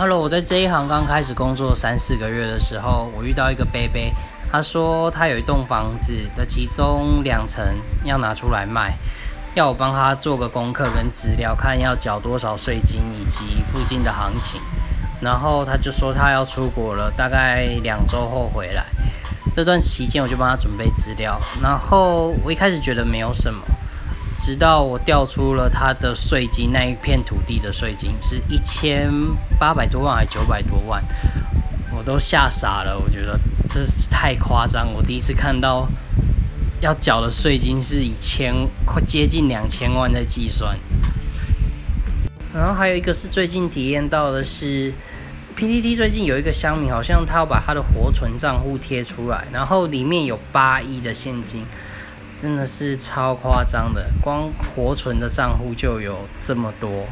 [0.00, 4.12] Hello，我在这一行刚开始工作三四个月的时候，我遇到一个贝贝，
[4.48, 7.64] 他说他有一栋房子的其中两层
[8.04, 8.96] 要拿出来卖，
[9.56, 14.60] 要我帮他做个功课跟资料，看要缴多少税金以及附近的行情。
[15.20, 18.84] 然后他就说他要出国了，大概两周后回来。
[19.52, 23.60] 这段期间我就帮他准备资料，然后我一开始觉得没有什么。
[24.38, 29.12] 直到我调出了他的税金，那一片土地的税金是一千
[29.58, 31.02] 八百多万还是九百多万，
[31.90, 32.96] 我都吓傻了。
[32.96, 35.88] 我觉得这是太夸张，我第一次看到
[36.80, 38.54] 要缴的税金是以千
[38.86, 40.78] 快接近两千万在计算。
[42.54, 44.92] 然后还有一个是最近体验到的是
[45.56, 51.66] ，PTT 最近有一个乡民好像他要把他的活存账户贴出来，然后里面有八亿的现金。
[52.38, 57.04] 真的是超夸张的，光活存的账户就有这么多。